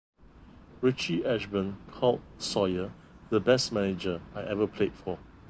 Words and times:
Richie 0.81 1.23
Ashburn 1.23 1.77
called 1.91 2.21
Sawyer 2.39 2.91
the 3.29 3.39
best 3.39 3.71
manager 3.71 4.19
I 4.33 4.41
ever 4.41 4.65
played 4.65 4.95
for. 4.95 5.19